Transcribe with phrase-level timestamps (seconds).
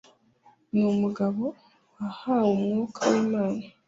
[0.71, 1.43] ni umugabo
[1.95, 3.63] wahawe umwuka w’imana.